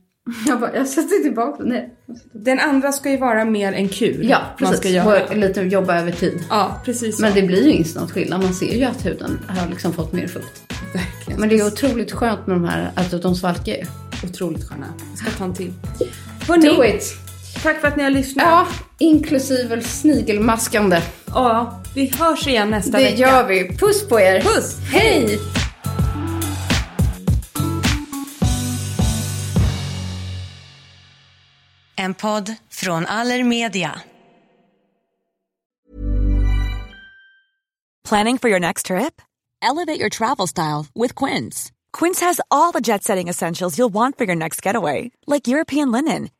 [0.47, 1.63] Jag, bara, jag sätter tillbaka.
[1.63, 1.93] Nej.
[2.33, 4.19] Den andra ska ju vara mer en kur.
[4.23, 4.77] Ja, Man precis.
[4.77, 5.33] ska göra.
[5.33, 6.39] Lite jobba över tid.
[6.49, 7.21] Ja, precis så.
[7.21, 8.41] Men det blir ju instant skillnad.
[8.43, 10.61] Man ser ju att huden har liksom fått mer fukt.
[10.93, 11.39] Verkligen.
[11.39, 13.83] Men det är otroligt skönt med de här, att de svalkar ju.
[14.29, 14.85] Otroligt sköna.
[15.09, 15.73] Jag ska ta en till.
[16.47, 17.03] Hörni, Do it!
[17.63, 18.45] Tack för att ni har lyssnat.
[18.45, 21.01] Ja, inklusive snigelmaskande.
[21.27, 23.17] Ja, vi hörs igen nästa Det vecka.
[23.17, 23.77] gör vi.
[23.77, 24.41] Puss på er!
[24.41, 24.79] Puss!
[24.91, 25.39] Hej!
[31.95, 33.99] En podd från Allermedia.
[38.09, 39.21] Planning for your next trip?
[39.61, 41.71] Elevate your travel style with Quince.
[41.99, 45.91] Quince has all the jet setting essentials you'll want for your next getaway, like European
[45.91, 46.29] linen,